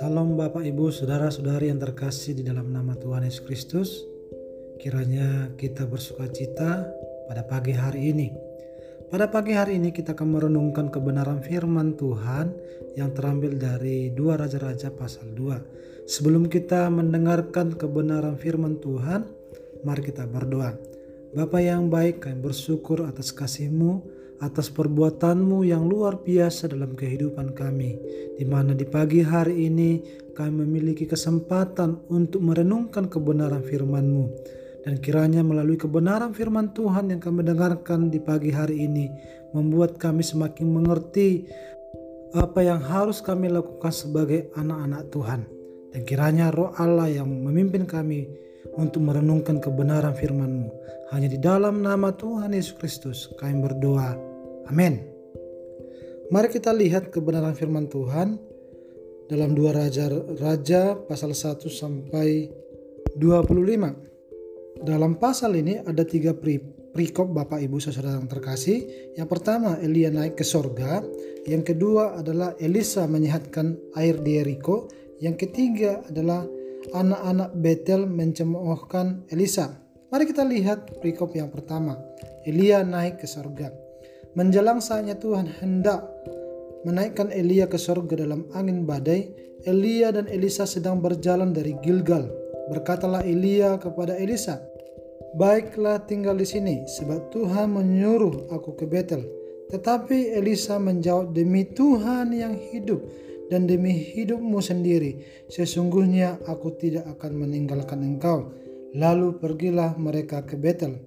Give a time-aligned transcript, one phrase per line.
[0.00, 4.08] Salam Bapak Ibu Saudara-saudari yang terkasih di dalam nama Tuhan Yesus Kristus.
[4.80, 6.88] Kiranya kita bersuka cita
[7.28, 8.32] pada pagi hari ini.
[9.12, 12.56] Pada pagi hari ini kita akan merenungkan kebenaran firman Tuhan
[12.96, 19.28] yang terambil dari dua Raja-Raja pasal 2 Sebelum kita mendengarkan kebenaran firman Tuhan
[19.82, 20.78] Mari kita berdoa.
[21.34, 27.94] Bapa yang baik kami bersyukur atas kasih-Mu atas perbuatanmu yang luar biasa dalam kehidupan kami,
[28.34, 30.02] di mana di pagi hari ini
[30.34, 34.26] kami memiliki kesempatan untuk merenungkan kebenaran firman-Mu.
[34.82, 39.06] Dan kiranya melalui kebenaran firman Tuhan yang kami dengarkan di pagi hari ini,
[39.54, 41.46] membuat kami semakin mengerti
[42.34, 45.40] apa yang harus kami lakukan sebagai anak-anak Tuhan.
[45.94, 48.26] Dan kiranya roh Allah yang memimpin kami
[48.74, 50.68] untuk merenungkan kebenaran firman-Mu.
[51.14, 54.31] Hanya di dalam nama Tuhan Yesus Kristus kami berdoa.
[54.70, 55.02] Amin.
[56.32, 58.40] Mari kita lihat kebenaran firman Tuhan
[59.28, 60.08] dalam dua raja
[60.40, 62.48] raja pasal 1 sampai
[63.16, 64.82] 25.
[64.82, 66.56] Dalam pasal ini ada tiga pri,
[66.92, 69.12] prikop Bapak Ibu Saudara yang terkasih.
[69.16, 71.04] Yang pertama Elia naik ke sorga.
[71.44, 74.88] Yang kedua adalah Elisa menyehatkan air di Jericho.
[75.20, 76.46] Yang ketiga adalah
[76.92, 79.80] anak-anak Betel mencemoohkan Elisa.
[80.12, 81.96] Mari kita lihat prikop yang pertama.
[82.44, 83.81] Elia naik ke sorga.
[84.32, 86.08] Menjelang saatnya Tuhan hendak
[86.88, 89.28] menaikkan Elia ke surga dalam angin badai,
[89.68, 92.32] Elia dan Elisa sedang berjalan dari Gilgal.
[92.72, 94.64] Berkatalah Elia kepada Elisa,
[95.36, 99.24] Baiklah tinggal di sini, sebab Tuhan menyuruh aku ke Betel.
[99.72, 103.00] Tetapi Elisa menjawab, Demi Tuhan yang hidup
[103.48, 108.52] dan demi hidupmu sendiri, sesungguhnya aku tidak akan meninggalkan engkau.
[108.92, 111.00] Lalu pergilah mereka ke Betel.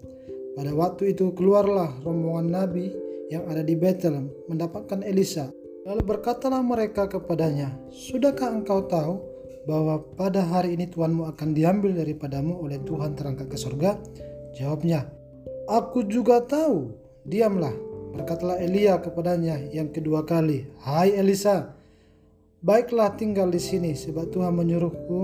[0.58, 5.50] Pada waktu itu keluarlah rombongan nabi yang ada di Bethlehem mendapatkan Elisa.
[5.86, 9.22] Lalu berkatalah mereka kepadanya, Sudahkah engkau tahu
[9.70, 13.97] bahwa pada hari ini Tuhanmu akan diambil daripadamu oleh Tuhan terangkat ke surga?
[14.58, 15.06] Jawabnya,
[15.69, 16.94] Aku juga tahu,
[17.25, 17.74] diamlah.
[18.18, 21.75] Berkatalah Elia kepadanya yang kedua kali, Hai Elisa,
[22.66, 25.22] baiklah tinggal di sini sebab Tuhan menyuruhku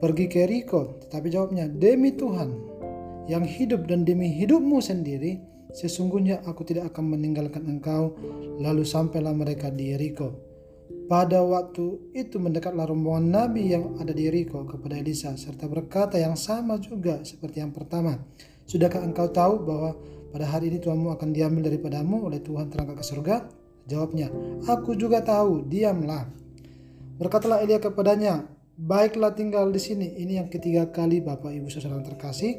[0.00, 1.00] pergi ke Riko.
[1.04, 2.48] Tetapi jawabnya, demi Tuhan
[3.26, 8.16] yang hidup dan demi hidupmu sendiri, Sesungguhnya aku tidak akan meninggalkan engkau.
[8.56, 10.32] Lalu sampailah mereka di Yeriko.
[11.06, 16.34] Pada waktu itu mendekatlah rombongan nabi yang ada di Yeriko kepada Elisa serta berkata yang
[16.34, 18.18] sama juga seperti yang pertama.
[18.66, 19.94] Sudahkah engkau tahu bahwa
[20.34, 23.36] pada hari ini Tuhanmu akan diambil daripadamu oleh Tuhan terangkat ke surga?
[23.86, 24.34] Jawabnya,
[24.66, 26.26] aku juga tahu, diamlah.
[27.22, 30.18] Berkatalah Elia kepadanya, baiklah tinggal di sini.
[30.18, 32.58] Ini yang ketiga kali Bapak Ibu Saudara terkasih.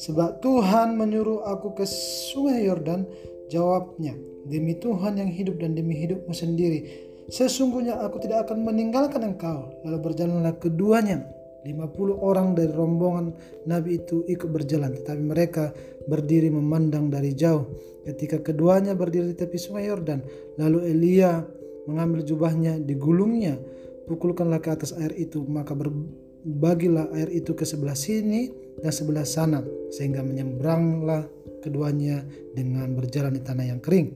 [0.00, 1.84] Sebab Tuhan menyuruh aku ke
[2.32, 3.04] sungai Yordan,
[3.52, 4.16] jawabnya,
[4.48, 6.88] demi Tuhan yang hidup dan demi hidupmu sendiri,
[7.28, 9.68] sesungguhnya aku tidak akan meninggalkan engkau.
[9.84, 11.28] Lalu berjalanlah keduanya.
[11.60, 13.36] 50 orang dari rombongan
[13.68, 15.76] Nabi itu ikut berjalan, tetapi mereka
[16.08, 17.68] berdiri memandang dari jauh.
[18.08, 20.24] Ketika keduanya berdiri di tepi sungai Yordan,
[20.56, 21.44] lalu Elia
[21.84, 23.60] mengambil jubahnya, digulungnya,
[24.08, 28.48] pukulkanlah ke atas air itu, maka berbagilah air itu ke sebelah sini
[28.80, 29.60] dan sebelah sana
[29.92, 31.28] sehingga menyeberanglah
[31.60, 32.24] keduanya
[32.56, 34.12] dengan berjalan di tanah yang kering.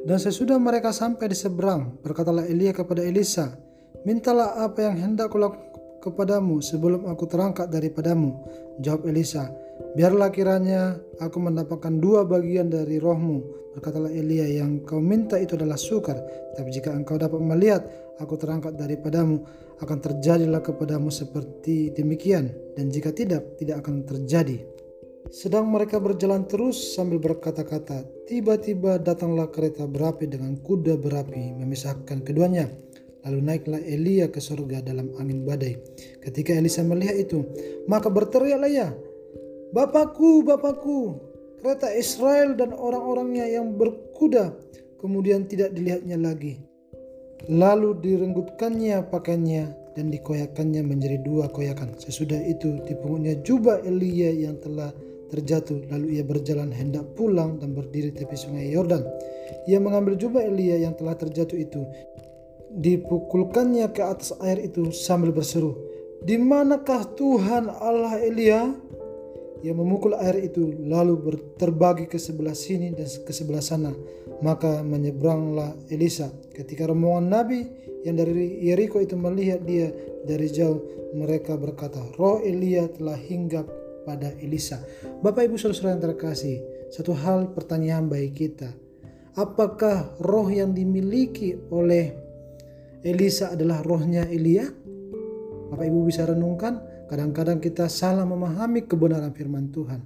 [0.00, 3.52] Dan sesudah mereka sampai di seberang, berkatalah Elia kepada Elisa,
[4.00, 5.70] Mintalah apa yang hendak kulakukan
[6.00, 8.32] kepadamu sebelum aku terangkat daripadamu.
[8.80, 9.52] Jawab Elisa,
[9.92, 13.44] biarlah kiranya aku mendapatkan dua bagian dari rohmu.
[13.76, 16.16] Berkatalah Elia, yang kau minta itu adalah sukar.
[16.56, 17.84] Tapi jika engkau dapat melihat
[18.16, 19.44] aku terangkat daripadamu,
[19.80, 24.60] akan terjadilah kepadamu seperti demikian, dan jika tidak, tidak akan terjadi.
[25.30, 32.68] Sedang mereka berjalan terus sambil berkata-kata, tiba-tiba datanglah kereta berapi dengan kuda berapi memisahkan keduanya.
[33.20, 35.76] Lalu naiklah Elia ke surga dalam angin badai.
[36.24, 37.44] Ketika Elisa melihat itu,
[37.84, 38.88] maka berteriaklah ia,
[39.76, 41.20] Bapakku, Bapakku,
[41.60, 44.56] kereta Israel dan orang-orangnya yang berkuda,
[44.98, 46.69] kemudian tidak dilihatnya lagi.
[47.48, 49.64] Lalu direnggutkannya pakaiannya
[49.96, 51.96] dan dikoyakannya menjadi dua koyakan.
[51.96, 54.92] Sesudah itu dipungutnya jubah Elia yang telah
[55.32, 55.88] terjatuh.
[55.88, 59.06] Lalu ia berjalan hendak pulang dan berdiri tepi sungai Yordan.
[59.70, 61.82] Ia mengambil jubah Elia yang telah terjatuh itu.
[62.70, 65.74] Dipukulkannya ke atas air itu sambil berseru,
[66.22, 68.70] Di manakah Tuhan Allah Elia?
[69.60, 73.92] Ia memukul air itu lalu terbagi ke sebelah sini dan ke sebelah sana.
[74.40, 76.32] Maka menyeberanglah Elisa.
[76.56, 77.60] Ketika rombongan Nabi
[78.08, 79.92] yang dari Yeriko itu melihat dia
[80.24, 80.80] dari jauh,
[81.12, 83.68] mereka berkata, Roh Elia telah hinggap
[84.08, 84.80] pada Elisa.
[85.20, 86.56] Bapak Ibu Saudara yang terkasih,
[86.88, 88.72] satu hal pertanyaan bagi kita.
[89.36, 92.16] Apakah roh yang dimiliki oleh
[93.04, 94.66] Elisa adalah rohnya Elia?
[95.70, 99.98] Bapak Ibu bisa renungkan, kadang-kadang kita salah memahami kebenaran firman Tuhan.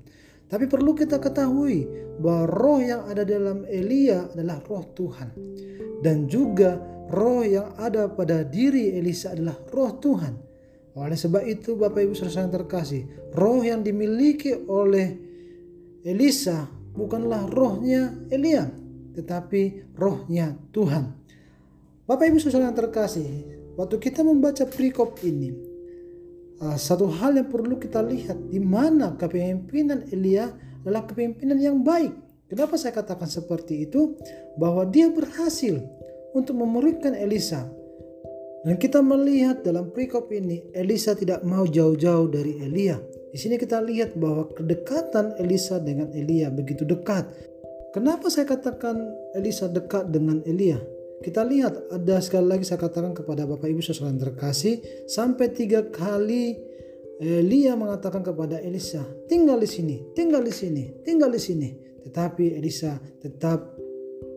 [0.48, 1.84] Tapi perlu kita ketahui
[2.16, 5.28] bahwa roh yang ada dalam Elia adalah roh Tuhan.
[6.00, 6.80] Dan juga
[7.12, 10.34] roh yang ada pada diri Elisa adalah roh Tuhan.
[10.94, 13.02] Oleh sebab itu Bapak Ibu saudara yang terkasih,
[13.34, 15.18] roh yang dimiliki oleh
[16.06, 18.70] Elisa bukanlah rohnya Elia,
[19.12, 21.04] tetapi rohnya Tuhan.
[22.06, 23.26] Bapak Ibu saudara yang terkasih,
[23.74, 25.73] waktu kita membaca perikop ini,
[26.64, 30.48] uh, satu hal yang perlu kita lihat di mana kepemimpinan Elia
[30.80, 32.12] adalah kepemimpinan yang baik.
[32.48, 34.16] Kenapa saya katakan seperti itu?
[34.56, 35.80] Bahwa dia berhasil
[36.32, 37.68] untuk memuridkan Elisa.
[38.64, 42.96] Dan kita melihat dalam perikop ini Elisa tidak mau jauh-jauh dari Elia.
[43.28, 47.28] Di sini kita lihat bahwa kedekatan Elisa dengan Elia begitu dekat.
[47.92, 48.96] Kenapa saya katakan
[49.36, 50.80] Elisa dekat dengan Elia?
[51.24, 55.88] Kita lihat ada sekali lagi saya katakan kepada Bapak Ibu sesuatu yang terkasih sampai tiga
[55.88, 56.52] kali
[57.16, 61.72] Elia mengatakan kepada Elisa, tinggal di sini, tinggal di sini, tinggal di sini.
[62.04, 63.72] Tetapi Elisa tetap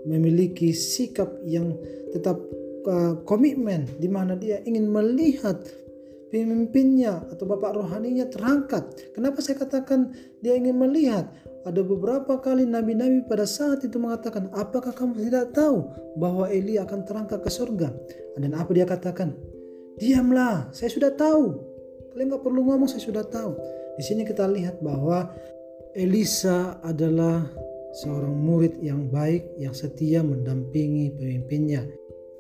[0.08, 1.76] memiliki sikap yang
[2.16, 2.40] tetap
[2.88, 5.60] uh, komitmen di mana dia ingin melihat
[6.32, 9.12] pemimpinnya atau bapak rohaninya terangkat.
[9.12, 11.28] Kenapa saya katakan dia ingin melihat?
[11.68, 15.84] Ada beberapa kali nabi-nabi pada saat itu mengatakan, apakah kamu tidak tahu
[16.16, 17.92] bahwa Eli akan terangkat ke surga?
[18.40, 19.36] Dan apa dia katakan?
[20.00, 21.60] Diamlah, saya sudah tahu.
[22.16, 23.52] Kalian nggak perlu ngomong, saya sudah tahu.
[24.00, 25.28] Di sini kita lihat bahwa
[25.92, 27.44] Elisa adalah
[28.00, 31.84] seorang murid yang baik, yang setia mendampingi pemimpinnya.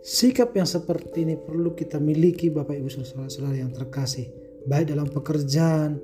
[0.07, 4.31] Sikap yang seperti ini perlu kita miliki Bapak Ibu Saudara-saudara yang terkasih,
[4.71, 5.99] baik dalam pekerjaan,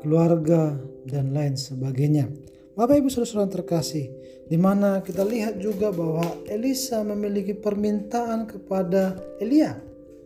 [0.00, 2.53] keluarga, dan lain sebagainya.
[2.74, 4.10] Bapak Ibu Saudara terkasih,
[4.50, 9.78] di mana kita lihat juga bahwa Elisa memiliki permintaan kepada Elia.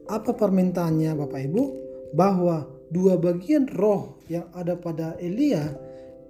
[0.08, 1.62] Apa permintaannya Bapak Ibu?
[2.16, 5.76] Bahwa dua bagian roh yang ada pada Elia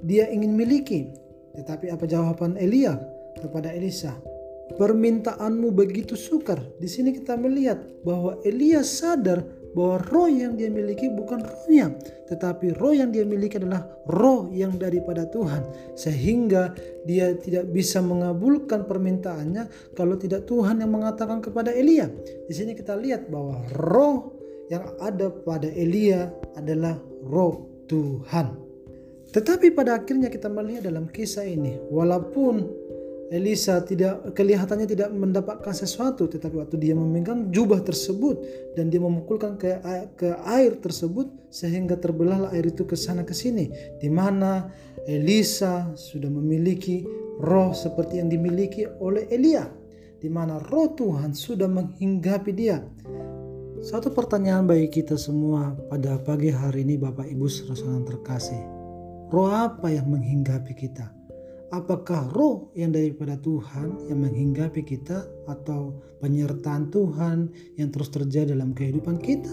[0.02, 1.06] dia ingin miliki.
[1.54, 2.98] Tetapi apa jawaban Elia
[3.38, 4.18] kepada Elisa?
[4.74, 6.58] Permintaanmu begitu sukar.
[6.82, 11.92] Di sini kita melihat bahwa Elia sadar bahwa roh yang dia miliki bukan rohnya,
[12.28, 15.64] tetapi roh yang dia miliki adalah roh yang daripada Tuhan,
[15.96, 16.72] sehingga
[17.04, 22.08] dia tidak bisa mengabulkan permintaannya kalau tidak Tuhan yang mengatakan kepada Elia.
[22.48, 24.16] Di sini kita lihat bahwa roh
[24.68, 28.68] yang ada pada Elia adalah roh Tuhan.
[29.28, 32.87] Tetapi pada akhirnya kita melihat dalam kisah ini, walaupun
[33.28, 38.40] Elisa tidak kelihatannya tidak mendapatkan sesuatu tetapi waktu dia memegang jubah tersebut
[38.72, 39.76] dan dia memukulkan ke,
[40.16, 43.68] ke air tersebut sehingga terbelahlah air itu ke sana ke sini
[44.00, 44.72] di mana
[45.04, 47.04] Elisa sudah memiliki
[47.44, 49.68] roh seperti yang dimiliki oleh Elia
[50.24, 52.80] di mana roh Tuhan sudah menghinggapi dia.
[53.78, 58.58] Satu pertanyaan bagi kita semua pada pagi hari ini Bapak Ibu saudara terkasih.
[59.30, 61.17] Roh apa yang menghinggapi kita
[61.70, 68.72] apakah roh yang daripada Tuhan yang menghinggapi kita atau penyertaan Tuhan yang terus terjadi dalam
[68.72, 69.52] kehidupan kita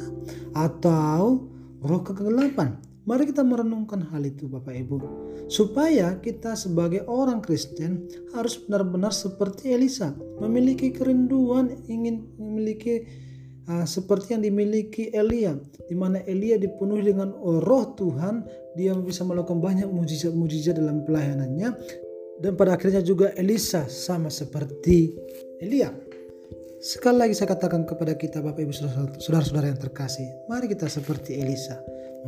[0.55, 1.45] atau
[1.83, 2.79] roh kegelapan.
[3.05, 4.97] Mari kita merenungkan hal itu Bapak Ibu.
[5.45, 10.17] Supaya kita sebagai orang Kristen harus benar-benar seperti Elisa.
[10.41, 13.05] Memiliki kerinduan ingin memiliki
[13.69, 15.53] uh, seperti yang dimiliki Elia.
[15.85, 18.41] Di mana Elia dipenuhi dengan roh Tuhan.
[18.73, 22.01] Dia bisa melakukan banyak mujizat-mujizat dalam pelayanannya.
[22.35, 25.15] Dan pada akhirnya juga Elisa sama seperti
[25.63, 25.91] Elia.
[26.85, 28.75] Sekali lagi saya katakan kepada kita Bapak Ibu
[29.17, 30.27] Saudara-saudara yang terkasih.
[30.51, 31.79] Mari kita seperti Elisa.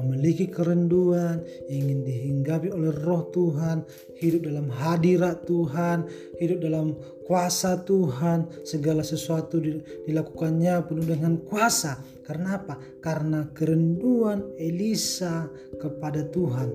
[0.02, 3.82] Memiliki kerenduan, ingin dihinggapi oleh roh Tuhan,
[4.18, 6.06] hidup dalam hadirat Tuhan,
[6.38, 6.94] hidup dalam
[7.26, 9.62] kuasa Tuhan, segala sesuatu
[10.06, 12.02] dilakukannya penuh dengan kuasa.
[12.26, 12.78] Karena apa?
[13.02, 15.50] Karena kerenduan Elisa
[15.82, 16.70] kepada Tuhan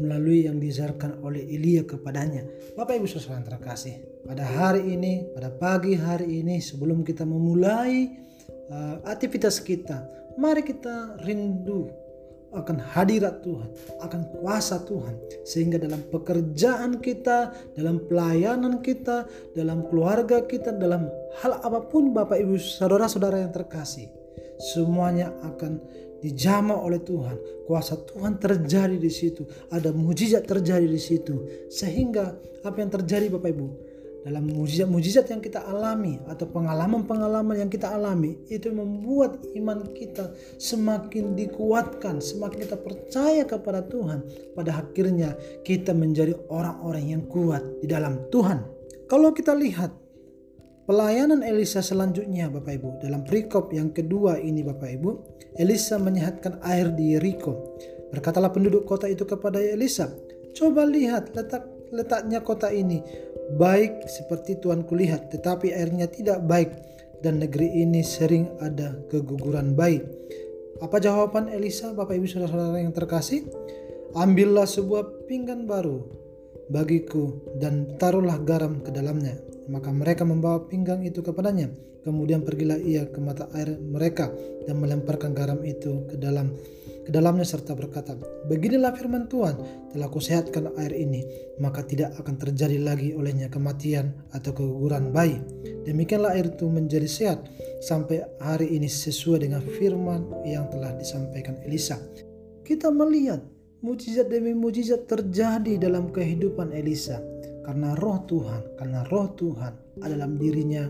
[0.00, 2.44] melalui yang diajarkan oleh Elia kepadanya.
[2.76, 8.10] Bapak Ibu Saudara terkasih, pada hari ini, pada pagi hari ini sebelum kita memulai
[8.70, 10.04] uh, aktivitas kita,
[10.36, 11.88] mari kita rindu
[12.56, 13.68] akan hadirat Tuhan,
[14.00, 21.10] akan kuasa Tuhan, sehingga dalam pekerjaan kita, dalam pelayanan kita, dalam keluarga kita, dalam
[21.42, 24.08] hal apa pun, Bapak Ibu, saudara-saudara yang terkasih,
[24.58, 25.80] semuanya akan
[26.20, 27.36] dijama oleh Tuhan.
[27.68, 29.44] Kuasa Tuhan terjadi di situ.
[29.70, 31.66] Ada mujizat terjadi di situ.
[31.68, 32.34] Sehingga
[32.64, 33.68] apa yang terjadi Bapak Ibu?
[34.26, 41.38] Dalam mujizat-mujizat yang kita alami atau pengalaman-pengalaman yang kita alami itu membuat iman kita semakin
[41.38, 44.26] dikuatkan, semakin kita percaya kepada Tuhan.
[44.58, 48.66] Pada akhirnya kita menjadi orang-orang yang kuat di dalam Tuhan.
[49.06, 49.94] Kalau kita lihat
[50.86, 55.10] pelayanan Elisa selanjutnya Bapak Ibu dalam perikop yang kedua ini Bapak Ibu,
[55.58, 57.76] Elisa menyehatkan air di Yeriko.
[58.14, 60.14] Berkatalah penduduk kota itu kepada Elisa,
[60.54, 63.02] "Coba lihat letak letaknya kota ini
[63.58, 66.70] baik seperti Tuhan kulihat, tetapi airnya tidak baik
[67.20, 70.00] dan negeri ini sering ada keguguran bayi."
[70.78, 73.48] Apa jawaban Elisa, Bapak Ibu Saudara-saudara yang terkasih?
[74.12, 76.04] Ambillah sebuah pinggan baru
[76.68, 79.55] bagiku dan taruhlah garam ke dalamnya.
[79.66, 81.70] Maka mereka membawa pinggang itu kepadanya.
[82.06, 84.30] Kemudian pergilah ia ke mata air mereka
[84.62, 86.54] dan melemparkan garam itu ke dalam
[87.06, 88.18] ke dalamnya serta berkata,
[88.50, 89.54] Beginilah firman Tuhan,
[89.94, 91.22] telah kusehatkan air ini,
[91.62, 95.38] maka tidak akan terjadi lagi olehnya kematian atau keguguran bayi.
[95.86, 97.46] Demikianlah air itu menjadi sehat
[97.78, 101.94] sampai hari ini sesuai dengan firman yang telah disampaikan Elisa.
[102.66, 103.38] Kita melihat
[103.86, 107.22] mujizat demi mujizat terjadi dalam kehidupan Elisa
[107.66, 110.86] karena roh Tuhan, karena roh Tuhan ada dalam dirinya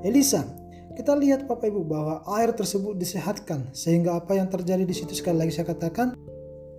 [0.00, 0.48] Elisa.
[0.96, 5.44] Kita lihat Bapak Ibu bahwa air tersebut disehatkan sehingga apa yang terjadi di situ sekali
[5.44, 6.16] lagi saya katakan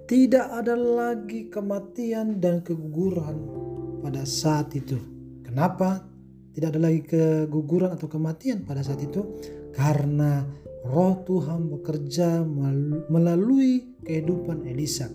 [0.09, 3.37] tidak ada lagi kematian dan keguguran
[4.01, 4.97] pada saat itu.
[5.45, 6.01] Kenapa
[6.57, 9.37] tidak ada lagi keguguran atau kematian pada saat itu?
[9.69, 10.41] Karena
[10.81, 12.41] roh Tuhan bekerja
[13.13, 15.13] melalui kehidupan Elisa.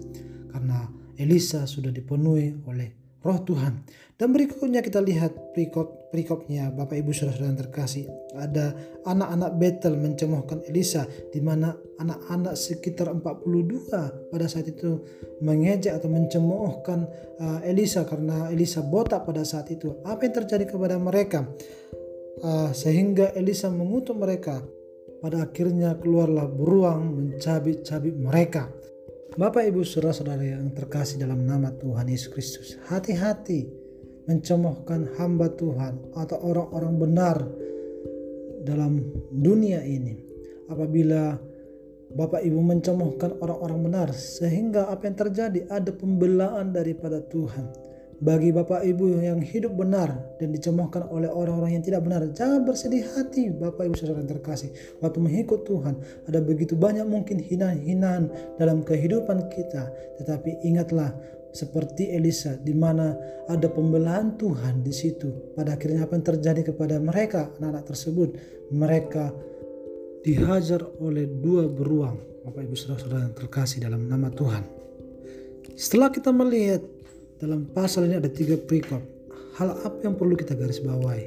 [0.54, 0.86] Karena
[1.18, 3.82] Elisa sudah dipenuhi oleh roh Tuhan.
[4.18, 8.04] Dan berikutnya kita lihat perikop perikopnya Bapak Ibu Saudara-saudara yang terkasih.
[8.36, 8.76] Ada
[9.08, 15.00] anak-anak Betel mencemohkan Elisa di mana anak-anak sekitar 42 pada saat itu
[15.40, 17.08] mengejek atau mencemoohkan
[17.40, 20.04] uh, Elisa karena Elisa botak pada saat itu.
[20.04, 21.48] Apa yang terjadi kepada mereka?
[22.44, 24.60] Uh, sehingga Elisa mengutuk mereka.
[25.22, 28.70] Pada akhirnya keluarlah beruang mencabik-cabik mereka.
[29.32, 33.64] Bapak Ibu Saudara-saudara yang terkasih dalam nama Tuhan Yesus Kristus, hati-hati
[34.28, 37.36] mencemohkan hamba Tuhan atau orang-orang benar
[38.68, 39.00] dalam
[39.32, 40.20] dunia ini.
[40.68, 41.40] Apabila
[42.12, 47.72] Bapak Ibu mencemohkan orang-orang benar sehingga apa yang terjadi ada pembelaan daripada Tuhan
[48.22, 52.22] bagi Bapak Ibu yang hidup benar dan dicemoohkan oleh orang-orang yang tidak benar.
[52.30, 54.70] Jangan bersedih hati Bapak Ibu saudara yang terkasih.
[55.02, 55.98] Waktu mengikut Tuhan
[56.30, 58.30] ada begitu banyak mungkin hinaan-hinaan
[58.62, 59.90] dalam kehidupan kita.
[60.22, 61.10] Tetapi ingatlah
[61.50, 63.18] seperti Elisa di mana
[63.50, 65.58] ada pembelaan Tuhan di situ.
[65.58, 68.28] Pada akhirnya apa yang terjadi kepada mereka anak-anak tersebut?
[68.70, 69.24] Mereka
[70.22, 72.46] dihajar oleh dua beruang.
[72.46, 74.62] Bapak Ibu saudara-saudara yang terkasih dalam nama Tuhan.
[75.74, 76.82] Setelah kita melihat
[77.42, 79.02] dalam pasal ini ada tiga perikop.
[79.58, 81.26] Hal apa yang perlu kita garis bawahi?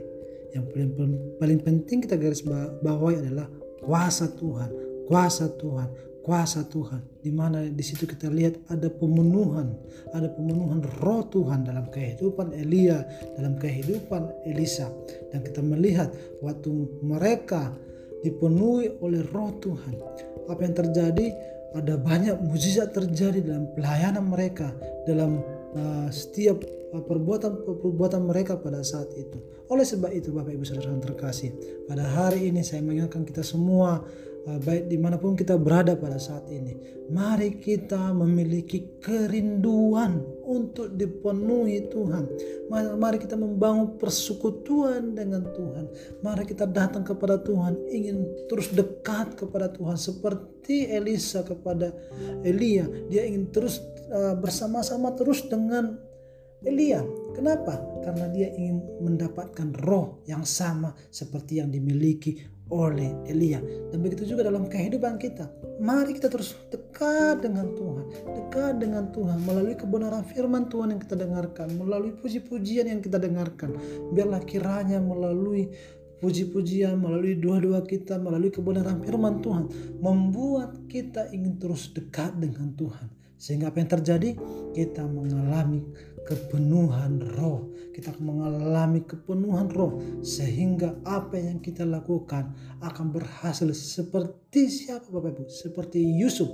[0.56, 0.92] Yang paling,
[1.36, 2.40] paling penting kita garis
[2.80, 3.52] bawahi adalah
[3.84, 4.72] kuasa Tuhan,
[5.12, 5.92] kuasa Tuhan,
[6.24, 7.04] kuasa Tuhan.
[7.20, 9.76] Di mana di situ kita lihat ada pemenuhan,
[10.16, 13.04] ada pemenuhan roh Tuhan dalam kehidupan Elia,
[13.36, 14.88] dalam kehidupan Elisa.
[15.36, 16.72] Dan kita melihat waktu
[17.04, 17.76] mereka
[18.24, 20.00] dipenuhi oleh roh Tuhan.
[20.48, 21.28] Apa yang terjadi?
[21.76, 24.72] Ada banyak mujizat terjadi dalam pelayanan mereka,
[25.04, 25.44] dalam
[25.75, 26.63] uh, setiap
[26.96, 29.38] uh, perbuatan-perbuatan mereka pada saat itu.
[29.70, 31.51] Oleh sebab itu Bapak Ibu Saudara yang terkasih,
[31.86, 34.01] pada hari ini saya mengingatkan kita semua
[34.46, 36.78] baik di mana pun kita berada pada saat ini,
[37.10, 42.30] mari kita memiliki kerinduan untuk dipenuhi Tuhan.
[42.70, 45.86] Mari kita membangun persekutuan dengan Tuhan.
[46.22, 51.90] Mari kita datang kepada Tuhan, ingin terus dekat kepada Tuhan seperti Elisa kepada
[52.46, 52.86] Elia.
[53.10, 53.82] Dia ingin terus
[54.14, 55.98] uh, bersama-sama terus dengan
[56.62, 57.02] Elia.
[57.34, 57.82] Kenapa?
[58.06, 63.62] Karena dia ingin mendapatkan roh yang sama seperti yang dimiliki oleh Elia.
[63.92, 65.50] Dan begitu juga dalam kehidupan kita.
[65.78, 68.06] Mari kita terus dekat dengan Tuhan.
[68.34, 71.68] Dekat dengan Tuhan melalui kebenaran firman Tuhan yang kita dengarkan.
[71.78, 73.76] Melalui puji-pujian yang kita dengarkan.
[74.16, 75.70] Biarlah kiranya melalui
[76.24, 79.70] puji-pujian, melalui doa-doa kita, melalui kebenaran firman Tuhan.
[80.02, 84.30] Membuat kita ingin terus dekat dengan Tuhan sehingga apa yang terjadi?
[84.72, 85.84] Kita mengalami
[86.25, 87.72] kepenuhan roh.
[87.94, 90.01] Kita mengalami kepenuhan roh.
[90.25, 92.51] Sehingga apa yang kita lakukan
[92.82, 95.44] akan berhasil seperti siapa Bapak Ibu?
[95.48, 96.50] Seperti Yusuf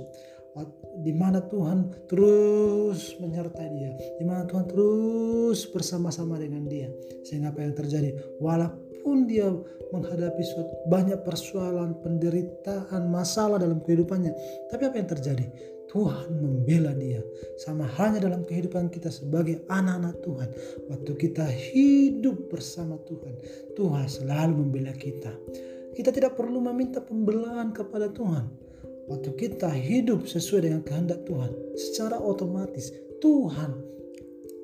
[1.00, 6.92] di mana Tuhan terus menyertai dia, di mana Tuhan terus bersama-sama dengan dia,
[7.24, 9.48] sehingga apa yang terjadi, walaupun dia
[9.88, 14.36] menghadapi suatu banyak persoalan, penderitaan, masalah dalam kehidupannya,
[14.68, 15.46] tapi apa yang terjadi?
[15.92, 17.20] Tuhan membela dia.
[17.60, 20.48] Sama halnya dalam kehidupan kita sebagai anak-anak Tuhan.
[20.88, 23.36] Waktu kita hidup bersama Tuhan,
[23.76, 25.36] Tuhan selalu membela kita.
[25.92, 28.48] Kita tidak perlu meminta pembelaan kepada Tuhan.
[29.12, 32.88] Waktu kita hidup sesuai dengan kehendak Tuhan, secara otomatis
[33.20, 33.92] Tuhan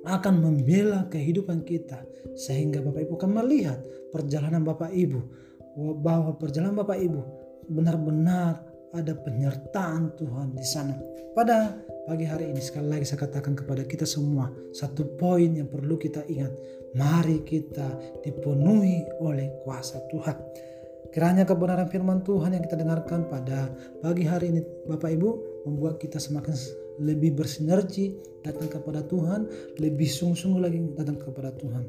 [0.08, 2.00] akan membela kehidupan kita
[2.32, 5.20] sehingga Bapak Ibu akan melihat perjalanan Bapak Ibu
[6.00, 7.20] bahwa perjalanan Bapak Ibu
[7.68, 8.64] benar-benar
[8.94, 10.96] ada penyertaan Tuhan di sana.
[11.36, 11.76] Pada
[12.08, 16.24] pagi hari ini sekali lagi saya katakan kepada kita semua satu poin yang perlu kita
[16.26, 16.52] ingat.
[16.96, 17.84] Mari kita
[18.24, 20.36] dipenuhi oleh kuasa Tuhan.
[21.08, 23.72] Kiranya kebenaran firman Tuhan yang kita dengarkan pada
[24.04, 25.30] pagi hari ini Bapak Ibu
[25.68, 26.52] membuat kita semakin
[27.00, 28.12] lebih bersinergi
[28.44, 29.48] datang kepada Tuhan,
[29.80, 31.84] lebih sungguh-sungguh lagi datang kepada Tuhan.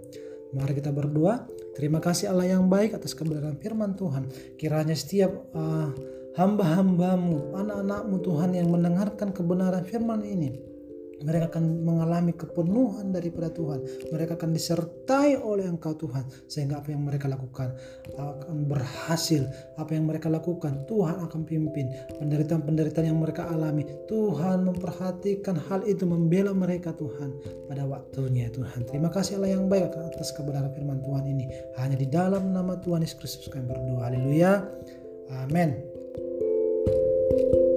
[0.56, 1.46] Mari kita berdoa.
[1.77, 4.27] Terima kasih Allah yang baik atas kebenaran firman Tuhan.
[4.58, 5.94] Kiranya setiap uh,
[6.39, 10.69] hamba-hambamu, anak-anakmu Tuhan yang mendengarkan kebenaran firman ini
[11.24, 13.84] mereka akan mengalami kepenuhan daripada Tuhan.
[14.12, 16.24] Mereka akan disertai oleh Engkau Tuhan.
[16.48, 17.75] Sehingga apa yang mereka lakukan
[18.15, 19.43] akan berhasil.
[19.75, 21.91] Apa yang mereka lakukan Tuhan akan pimpin.
[22.19, 27.36] Penderitaan-penderitaan yang mereka alami Tuhan memperhatikan hal itu membela mereka Tuhan
[27.67, 28.88] pada waktunya Tuhan.
[28.88, 31.51] Terima kasih Allah yang baik atas kebenaran firman Tuhan ini.
[31.75, 34.08] Hanya di dalam nama Tuhan Yesus Kristus kami berdoa.
[34.08, 34.63] Haleluya.
[35.46, 35.88] Amin.
[37.31, 37.68] you